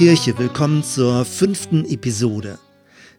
[0.00, 2.58] Kirche, willkommen zur fünften Episode.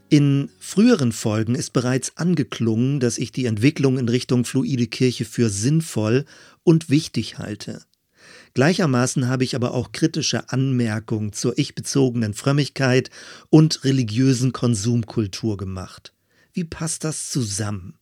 [0.09, 5.51] In früheren Folgen ist bereits angeklungen, dass ich die Entwicklung in Richtung Fluide Kirche für
[5.51, 6.25] sinnvoll
[6.63, 7.83] und wichtig halte.
[8.55, 13.11] Gleichermaßen habe ich aber auch kritische Anmerkungen zur ich-bezogenen Frömmigkeit
[13.51, 16.15] und religiösen Konsumkultur gemacht.
[16.51, 17.93] Wie passt das zusammen?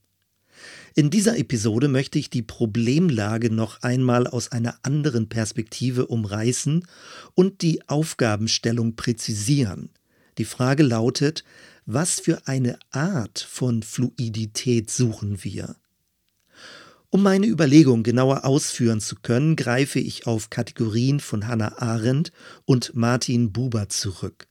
[0.99, 6.85] In dieser Episode möchte ich die Problemlage noch einmal aus einer anderen Perspektive umreißen
[7.35, 9.91] und die Aufgabenstellung präzisieren.
[10.37, 11.45] Die Frage lautet,
[11.85, 15.77] was für eine Art von Fluidität suchen wir?
[17.09, 22.33] Um meine Überlegung genauer ausführen zu können, greife ich auf Kategorien von Hannah Arendt
[22.65, 24.48] und Martin Buber zurück.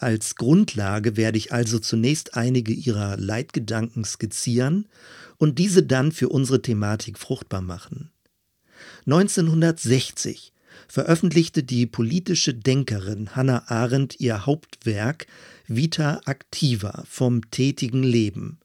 [0.00, 4.88] Als Grundlage werde ich also zunächst einige ihrer Leitgedanken skizzieren
[5.36, 8.10] und diese dann für unsere Thematik fruchtbar machen.
[9.04, 10.54] 1960
[10.88, 15.26] veröffentlichte die politische Denkerin Hannah Arendt ihr Hauptwerk
[15.66, 18.58] Vita Activa vom tätigen Leben.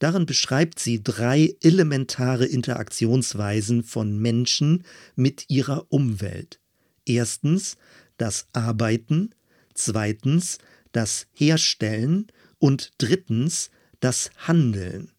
[0.00, 4.82] Darin beschreibt sie drei elementare Interaktionsweisen von Menschen
[5.14, 6.58] mit ihrer Umwelt.
[7.06, 7.76] Erstens
[8.16, 9.30] das Arbeiten,
[9.74, 10.58] zweitens
[10.92, 15.10] das Herstellen und drittens das Handeln.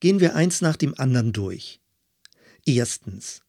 [0.00, 1.80] Gehen wir eins nach dem anderen durch.
[2.64, 3.42] Erstens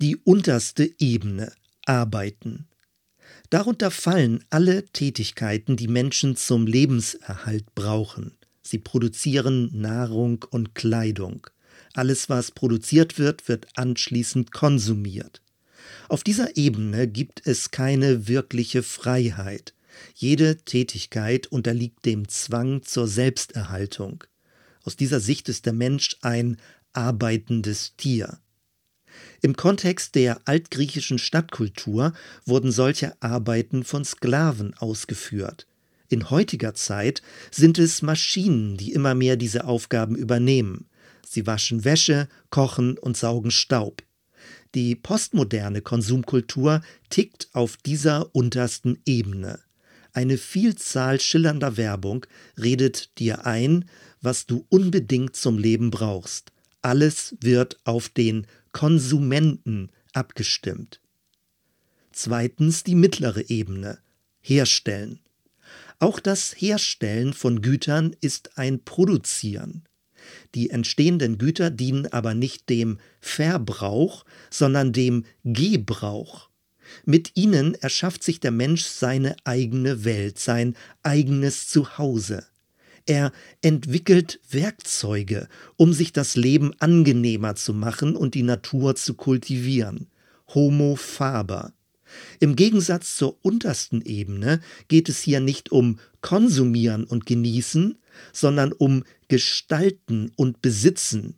[0.00, 1.52] die unterste Ebene
[1.84, 2.68] Arbeiten.
[3.50, 8.36] Darunter fallen alle Tätigkeiten, die Menschen zum Lebenserhalt brauchen.
[8.62, 11.46] Sie produzieren Nahrung und Kleidung.
[11.92, 15.42] Alles, was produziert wird, wird anschließend konsumiert.
[16.08, 19.74] Auf dieser Ebene gibt es keine wirkliche Freiheit.
[20.14, 24.24] Jede Tätigkeit unterliegt dem Zwang zur Selbsterhaltung.
[24.84, 26.56] Aus dieser Sicht ist der Mensch ein
[26.92, 28.38] arbeitendes Tier.
[29.42, 32.12] Im Kontext der altgriechischen Stadtkultur
[32.44, 35.66] wurden solche Arbeiten von Sklaven ausgeführt.
[36.08, 40.86] In heutiger Zeit sind es Maschinen, die immer mehr diese Aufgaben übernehmen.
[41.26, 44.02] Sie waschen Wäsche, kochen und saugen Staub.
[44.74, 49.58] Die postmoderne Konsumkultur tickt auf dieser untersten Ebene.
[50.12, 52.26] Eine Vielzahl schillernder Werbung
[52.60, 53.88] redet dir ein,
[54.20, 56.52] was du unbedingt zum Leben brauchst.
[56.82, 61.00] Alles wird auf den Konsumenten abgestimmt.
[62.12, 63.98] Zweitens die mittlere Ebene.
[64.40, 65.20] Herstellen.
[65.98, 69.84] Auch das Herstellen von Gütern ist ein Produzieren.
[70.54, 76.48] Die entstehenden Güter dienen aber nicht dem Verbrauch, sondern dem Gebrauch.
[77.04, 82.44] Mit ihnen erschafft sich der Mensch seine eigene Welt, sein eigenes Zuhause.
[83.06, 83.32] Er
[83.62, 90.08] entwickelt Werkzeuge, um sich das Leben angenehmer zu machen und die Natur zu kultivieren.
[90.54, 91.72] Homo faber.
[92.38, 97.98] Im Gegensatz zur untersten Ebene geht es hier nicht um Konsumieren und Genießen,
[98.32, 101.34] sondern um Gestalten und Besitzen.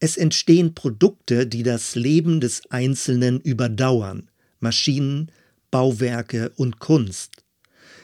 [0.00, 4.28] Es entstehen Produkte, die das Leben des Einzelnen überdauern
[4.60, 5.30] Maschinen,
[5.70, 7.44] Bauwerke und Kunst.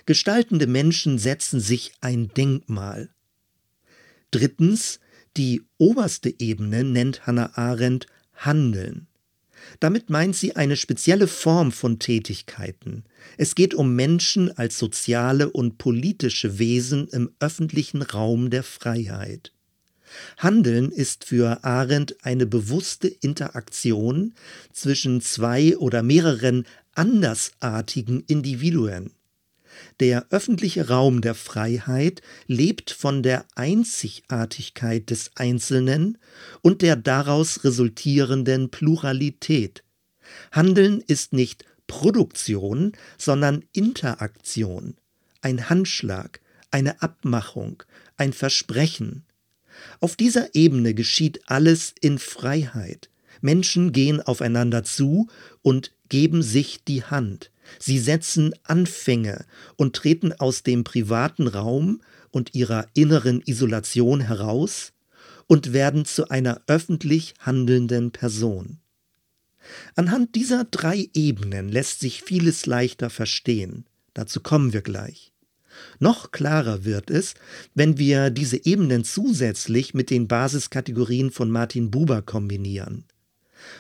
[0.05, 3.11] Gestaltende Menschen setzen sich ein Denkmal.
[4.31, 5.01] Drittens,
[5.37, 9.07] die oberste Ebene nennt Hannah Arendt Handeln.
[9.79, 13.05] Damit meint sie eine spezielle Form von Tätigkeiten.
[13.37, 19.53] Es geht um Menschen als soziale und politische Wesen im öffentlichen Raum der Freiheit.
[20.39, 24.35] Handeln ist für Arendt eine bewusste Interaktion
[24.73, 29.13] zwischen zwei oder mehreren andersartigen Individuen.
[30.01, 36.19] Der öffentliche Raum der Freiheit lebt von der Einzigartigkeit des Einzelnen
[36.63, 39.85] und der daraus resultierenden Pluralität.
[40.53, 44.97] Handeln ist nicht Produktion, sondern Interaktion,
[45.41, 46.41] ein Handschlag,
[46.71, 47.83] eine Abmachung,
[48.17, 49.25] ein Versprechen.
[49.99, 53.11] Auf dieser Ebene geschieht alles in Freiheit.
[53.41, 55.29] Menschen gehen aufeinander zu
[55.63, 57.51] und geben sich die Hand.
[57.79, 59.45] Sie setzen Anfänge
[59.77, 62.01] und treten aus dem privaten Raum
[62.31, 64.93] und ihrer inneren Isolation heraus
[65.47, 68.79] und werden zu einer öffentlich handelnden Person.
[69.95, 73.85] Anhand dieser drei Ebenen lässt sich vieles leichter verstehen.
[74.15, 75.33] Dazu kommen wir gleich.
[75.99, 77.35] Noch klarer wird es,
[77.75, 83.05] wenn wir diese Ebenen zusätzlich mit den Basiskategorien von Martin Buber kombinieren.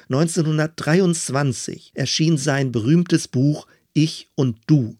[0.08, 4.96] 1923 erschien sein berühmtes Buch Ich und Du.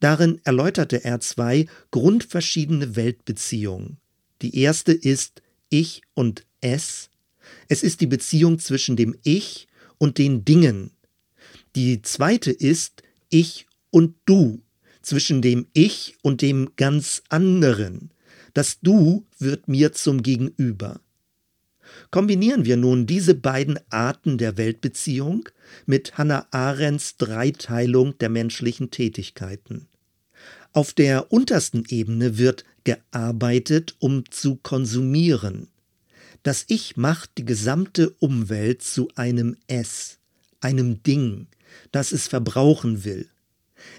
[0.00, 3.98] Darin erläuterte er zwei grundverschiedene Weltbeziehungen.
[4.42, 7.10] Die erste ist Ich und Es.
[7.68, 9.66] Es ist die Beziehung zwischen dem Ich
[9.98, 10.90] und den Dingen.
[11.76, 14.62] Die zweite ist Ich und Du,
[15.02, 18.10] zwischen dem Ich und dem ganz anderen.
[18.54, 21.00] Das Du wird mir zum Gegenüber.
[22.10, 25.48] Kombinieren wir nun diese beiden Arten der Weltbeziehung
[25.86, 29.88] mit Hannah Arendts Dreiteilung der menschlichen Tätigkeiten.
[30.72, 35.68] Auf der untersten Ebene wird gearbeitet, um zu konsumieren.
[36.42, 40.18] Das Ich macht die gesamte Umwelt zu einem Es,
[40.60, 41.48] einem Ding,
[41.92, 43.28] das es verbrauchen will.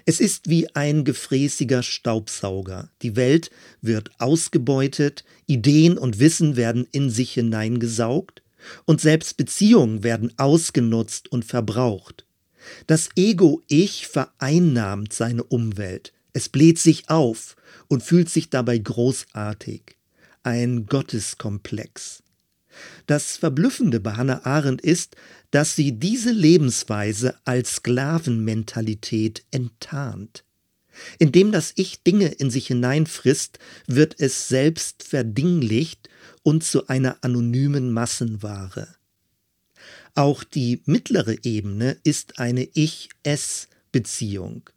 [0.06, 2.90] Es ist wie ein gefräßiger Staubsauger.
[3.02, 3.50] Die Welt
[3.80, 8.42] wird ausgebeutet, Ideen und Wissen werden in sich hineingesaugt
[8.84, 12.26] und selbst Beziehungen werden ausgenutzt und verbraucht.
[12.86, 16.12] Das Ego-Ich vereinnahmt seine Umwelt.
[16.32, 17.56] Es bläht sich auf
[17.88, 19.96] und fühlt sich dabei großartig.
[20.42, 22.22] Ein Gotteskomplex.
[23.06, 25.16] Das Verblüffende bei Hannah Arendt ist,
[25.50, 30.44] dass sie diese Lebensweise als Sklavenmentalität enttarnt.
[31.18, 36.08] Indem das Ich Dinge in sich hineinfrisst, wird es selbst verdinglicht
[36.42, 38.88] und zu einer anonymen Massenware.
[40.14, 44.68] Auch die mittlere Ebene ist eine Ich-Es-Beziehung.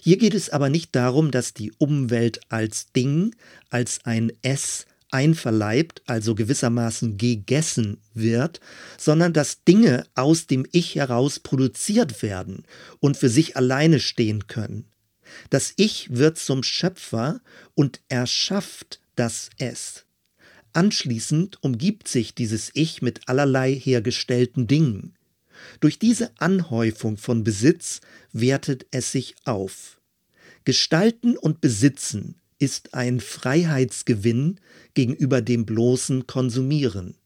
[0.00, 3.34] Hier geht es aber nicht darum, dass die Umwelt als Ding,
[3.70, 8.60] als ein Es einverleibt, also gewissermaßen gegessen wird,
[8.98, 12.64] sondern dass Dinge aus dem Ich heraus produziert werden
[13.00, 14.86] und für sich alleine stehen können.
[15.50, 17.40] Das Ich wird zum Schöpfer
[17.74, 20.04] und erschafft das Es.
[20.72, 25.14] Anschließend umgibt sich dieses Ich mit allerlei hergestellten Dingen.
[25.80, 28.00] Durch diese Anhäufung von Besitz
[28.32, 30.00] wertet es sich auf.
[30.64, 34.60] Gestalten und Besitzen ist ein Freiheitsgewinn
[34.94, 37.16] gegenüber dem bloßen Konsumieren.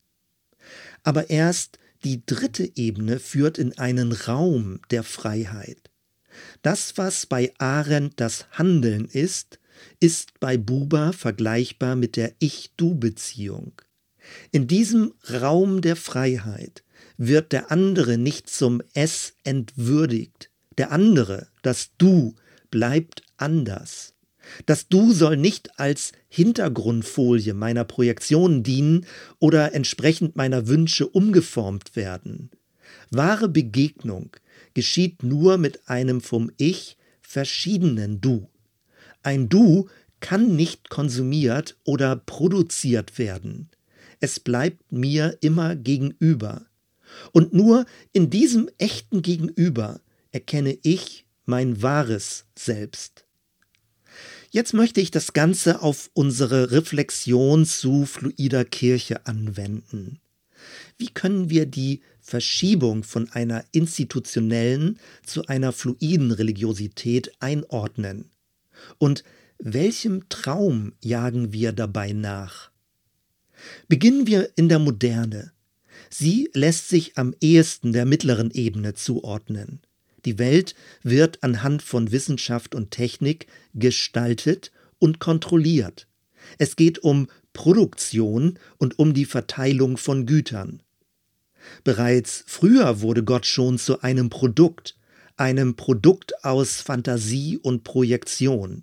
[1.02, 5.90] Aber erst die dritte Ebene führt in einen Raum der Freiheit.
[6.62, 9.58] Das, was bei Arendt das Handeln ist,
[9.98, 13.72] ist bei Buber vergleichbar mit der Ich-Du-Beziehung.
[14.50, 16.84] In diesem Raum der Freiheit
[17.16, 20.50] wird der andere nicht zum Es entwürdigt.
[20.78, 22.36] Der andere, das Du,
[22.70, 24.14] bleibt anders.
[24.66, 29.06] Das Du soll nicht als Hintergrundfolie meiner Projektionen dienen
[29.38, 32.50] oder entsprechend meiner Wünsche umgeformt werden.
[33.10, 34.30] Wahre Begegnung
[34.74, 38.48] geschieht nur mit einem vom Ich verschiedenen Du.
[39.22, 39.88] Ein Du
[40.20, 43.70] kann nicht konsumiert oder produziert werden.
[44.20, 46.66] Es bleibt mir immer gegenüber.
[47.32, 50.00] Und nur in diesem echten Gegenüber
[50.30, 53.24] erkenne ich mein wahres Selbst.
[54.52, 60.18] Jetzt möchte ich das Ganze auf unsere Reflexion zu fluider Kirche anwenden.
[60.98, 68.30] Wie können wir die Verschiebung von einer institutionellen zu einer fluiden Religiosität einordnen?
[68.98, 69.22] Und
[69.58, 72.72] welchem Traum jagen wir dabei nach?
[73.86, 75.52] Beginnen wir in der Moderne.
[76.10, 79.80] Sie lässt sich am ehesten der mittleren Ebene zuordnen.
[80.24, 86.06] Die Welt wird anhand von Wissenschaft und Technik gestaltet und kontrolliert.
[86.58, 90.82] Es geht um Produktion und um die Verteilung von Gütern.
[91.84, 94.96] Bereits früher wurde Gott schon zu einem Produkt,
[95.36, 98.82] einem Produkt aus Fantasie und Projektion.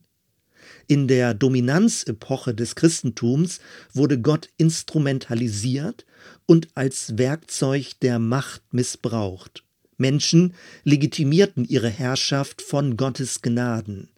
[0.88, 3.60] In der Dominanzepoche des Christentums
[3.94, 6.06] wurde Gott instrumentalisiert
[6.46, 9.67] und als Werkzeug der Macht missbraucht.
[9.98, 14.10] Menschen legitimierten ihre Herrschaft von Gottes Gnaden.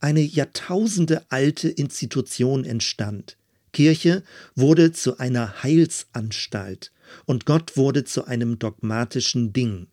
[0.00, 3.36] Eine Jahrtausende alte Institution entstand.
[3.72, 4.22] Kirche
[4.54, 6.92] wurde zu einer Heilsanstalt
[7.24, 9.86] und Gott wurde zu einem dogmatischen Ding.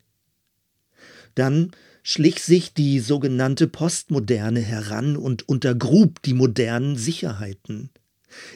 [1.36, 1.71] Dann
[2.01, 7.89] schlich sich die sogenannte Postmoderne heran und untergrub die modernen Sicherheiten.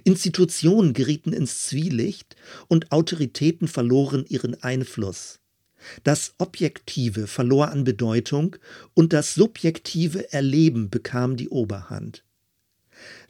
[0.03, 2.36] Institutionen gerieten ins Zwielicht
[2.68, 5.41] und Autoritäten verloren ihren Einfluss.
[6.04, 8.56] Das Objektive verlor an Bedeutung
[8.94, 12.24] und das subjektive Erleben bekam die Oberhand.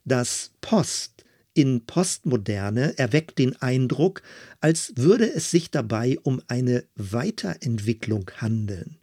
[0.06, 4.22] Das Post in Postmoderne erweckt den Eindruck,
[4.62, 8.98] als würde es sich dabei um eine Weiterentwicklung handeln.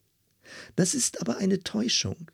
[0.77, 2.31] Das ist aber eine Täuschung.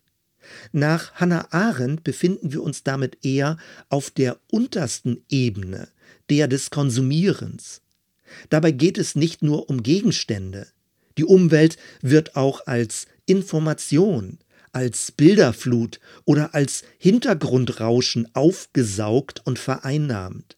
[0.73, 3.56] Nach Hannah Arendt befinden wir uns damit eher
[3.88, 5.88] auf der untersten Ebene,
[6.30, 7.80] der des Konsumierens.
[8.50, 10.66] Dabei geht es nicht nur um Gegenstände,
[11.18, 14.38] die Umwelt wird auch als Information,
[14.73, 20.56] als Bilderflut oder als Hintergrundrauschen aufgesaugt und vereinnahmt.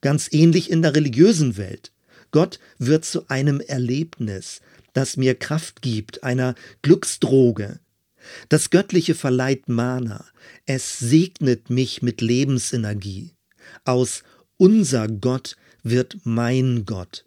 [0.00, 1.92] Ganz ähnlich in der religiösen Welt.
[2.30, 4.60] Gott wird zu einem Erlebnis,
[4.92, 7.80] das mir Kraft gibt, einer Glücksdroge.
[8.48, 10.24] Das Göttliche verleiht Mana,
[10.66, 13.32] es segnet mich mit Lebensenergie.
[13.84, 14.22] Aus
[14.56, 17.24] unser Gott wird mein Gott.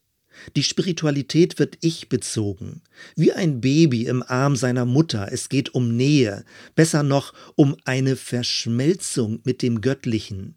[0.56, 2.82] Die Spiritualität wird ich bezogen,
[3.16, 5.30] wie ein Baby im Arm seiner Mutter.
[5.32, 6.44] Es geht um Nähe,
[6.75, 10.56] besser noch um eine Verschmelzung mit dem Göttlichen.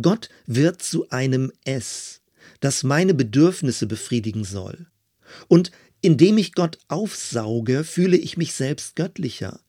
[0.00, 2.22] Gott wird zu einem Es,
[2.60, 4.86] das meine Bedürfnisse befriedigen soll.
[5.48, 5.70] Und
[6.02, 9.60] indem ich Gott aufsauge, fühle ich mich selbst göttlicher.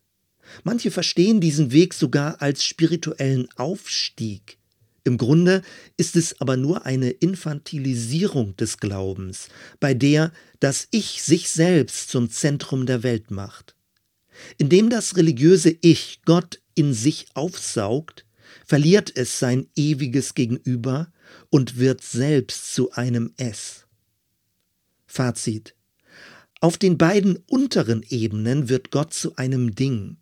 [0.64, 4.58] Manche verstehen diesen Weg sogar als spirituellen Aufstieg.
[5.04, 5.64] Im Grunde
[5.98, 9.48] ist es aber nur eine Infantilisierung des Glaubens,
[9.80, 13.76] bei der das Ich sich selbst zum Zentrum der Welt macht.
[14.58, 18.26] Indem das religiöse Ich Gott in sich aufsaugt,
[18.66, 21.12] verliert es sein ewiges Gegenüber
[21.50, 23.88] und wird selbst zu einem Es.
[25.08, 25.76] Fazit.
[26.60, 30.18] Auf den beiden unteren Ebenen wird Gott zu einem Ding.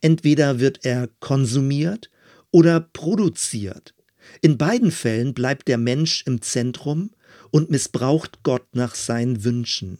[0.00, 2.10] Entweder wird er konsumiert
[2.50, 3.94] oder produziert.
[4.40, 7.10] In beiden Fällen bleibt der Mensch im Zentrum
[7.50, 9.98] und missbraucht Gott nach seinen Wünschen.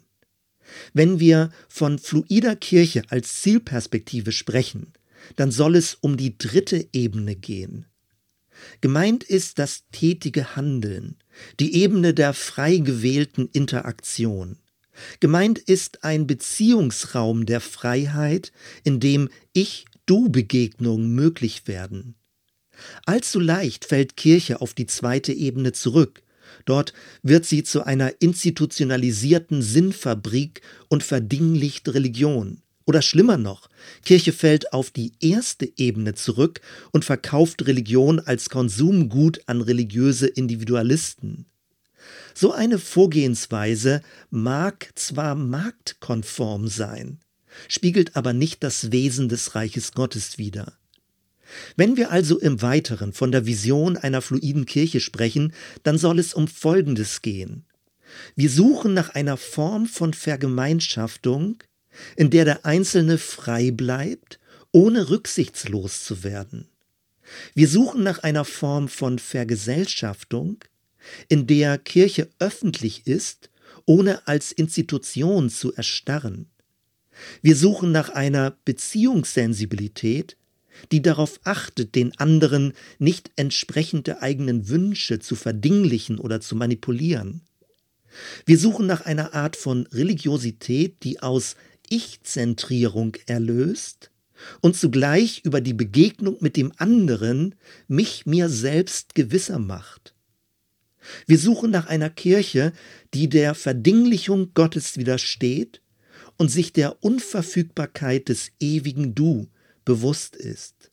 [0.92, 4.92] Wenn wir von fluider Kirche als Zielperspektive sprechen,
[5.36, 7.86] dann soll es um die dritte Ebene gehen.
[8.80, 11.16] Gemeint ist das tätige Handeln,
[11.60, 14.58] die Ebene der frei gewählten Interaktion.
[15.20, 22.16] Gemeint ist ein Beziehungsraum der Freiheit, in dem Ich-Du-Begegnungen möglich werden.
[23.06, 26.22] Allzu leicht fällt Kirche auf die zweite Ebene zurück.
[26.64, 26.92] Dort
[27.22, 32.62] wird sie zu einer institutionalisierten Sinnfabrik und verdinglicht Religion.
[32.88, 33.68] Oder schlimmer noch,
[34.02, 41.44] Kirche fällt auf die erste Ebene zurück und verkauft Religion als Konsumgut an religiöse Individualisten.
[42.34, 47.20] So eine Vorgehensweise mag zwar marktkonform sein,
[47.68, 50.72] spiegelt aber nicht das Wesen des Reiches Gottes wider.
[51.76, 56.34] Wenn wir also im Weiteren von der Vision einer fluiden Kirche sprechen, dann soll es
[56.34, 57.64] um Folgendes gehen.
[58.34, 61.58] Wir suchen nach einer Form von Vergemeinschaftung,
[62.16, 64.38] in der der Einzelne frei bleibt,
[64.72, 66.68] ohne rücksichtslos zu werden.
[67.54, 70.58] Wir suchen nach einer Form von Vergesellschaftung,
[71.28, 73.50] in der Kirche öffentlich ist,
[73.86, 76.50] ohne als Institution zu erstarren.
[77.42, 80.36] Wir suchen nach einer Beziehungssensibilität,
[80.92, 87.42] die darauf achtet, den anderen nicht entsprechend der eigenen Wünsche zu verdinglichen oder zu manipulieren.
[88.46, 91.56] Wir suchen nach einer Art von Religiosität, die aus
[91.88, 94.10] Ich-Zentrierung erlöst
[94.60, 97.54] und zugleich über die Begegnung mit dem anderen
[97.86, 100.14] mich mir selbst gewisser macht.
[101.26, 102.72] Wir suchen nach einer Kirche,
[103.14, 105.80] die der Verdinglichung Gottes widersteht
[106.36, 109.48] und sich der Unverfügbarkeit des ewigen Du
[109.88, 110.90] bewusst ist.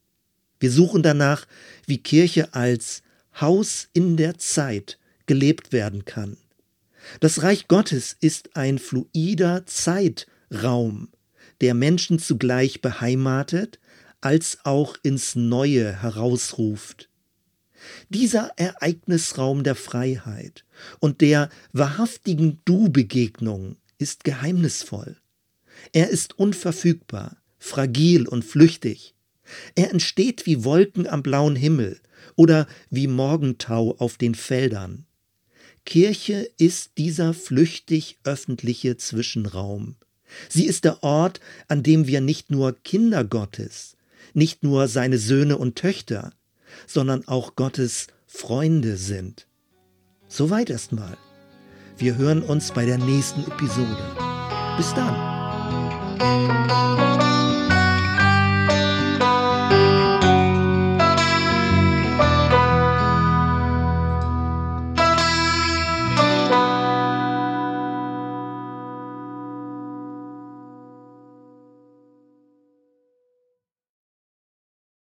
[0.57, 1.45] Wir suchen danach,
[1.85, 3.03] wie Kirche als
[3.41, 6.37] Haus in der Zeit gelebt werden kann.
[7.19, 11.09] Das Reich Gottes ist ein fluider Zeitraum,
[11.59, 13.79] der Menschen zugleich beheimatet
[14.21, 17.09] als auch ins Neue herausruft.
[18.07, 20.63] Dieser Ereignisraum der Freiheit
[21.01, 25.17] und der wahrhaftigen Du-Begegnung ist geheimnisvoll.
[25.91, 27.35] Er ist unverfügbar,
[27.65, 29.15] fragil und flüchtig.
[29.75, 31.99] Er entsteht wie Wolken am blauen Himmel
[32.35, 35.05] oder wie Morgentau auf den Feldern.
[35.85, 39.95] Kirche ist dieser flüchtig öffentliche Zwischenraum.
[40.49, 43.95] Sie ist der Ort, an dem wir nicht nur Kinder Gottes,
[44.33, 46.33] nicht nur seine Söhne und Töchter,
[46.87, 49.47] sondern auch Gottes Freunde sind.
[50.27, 51.17] Soweit erstmal.
[51.97, 54.15] Wir hören uns bei der nächsten Episode.
[54.77, 55.15] Bis dann.